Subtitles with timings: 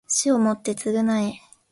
[0.07, 1.35] 死をもって償え